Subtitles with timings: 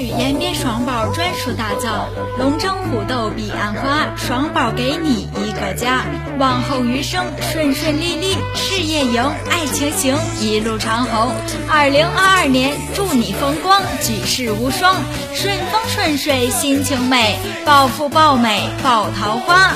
[0.00, 2.08] 延边爽宝专属打造，
[2.38, 6.04] 龙争虎斗，彼岸花，爽宝给你一个家，
[6.38, 11.32] 往后余生顺顺利利，事业赢，爱情行，一路长虹。
[11.68, 14.96] 二零二二年，祝你风光举世无双，
[15.34, 19.72] 顺风顺水，心情美，暴富暴美，爆桃花。